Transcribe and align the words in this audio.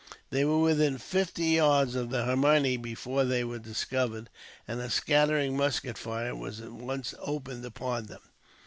They 0.31 0.43
were 0.45 0.57
within 0.57 0.97
fifty 0.97 1.43
yards 1.49 1.93
of 1.93 2.09
the 2.09 2.25
Hermione 2.25 2.75
before 2.75 3.23
they 3.23 3.43
were 3.43 3.59
discovered, 3.59 4.31
and 4.67 4.81
a 4.81 4.89
scattering 4.89 5.55
musket 5.55 5.95
fire 5.95 6.35
was 6.35 6.59
at 6.59 6.71
once 6.71 7.13
opened 7.21 7.63
upon 7.67 8.05
them. 8.07 8.21